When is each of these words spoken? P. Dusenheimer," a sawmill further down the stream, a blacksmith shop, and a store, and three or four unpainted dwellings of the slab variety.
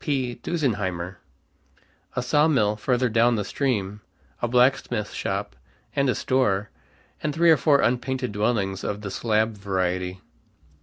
P. 0.03 0.33
Dusenheimer," 0.41 1.19
a 2.15 2.23
sawmill 2.23 2.75
further 2.75 3.07
down 3.07 3.35
the 3.35 3.45
stream, 3.45 4.01
a 4.41 4.47
blacksmith 4.47 5.11
shop, 5.11 5.55
and 5.95 6.09
a 6.09 6.15
store, 6.15 6.71
and 7.21 7.35
three 7.35 7.51
or 7.51 7.57
four 7.57 7.81
unpainted 7.81 8.31
dwellings 8.31 8.83
of 8.83 9.01
the 9.01 9.11
slab 9.11 9.55
variety. 9.55 10.19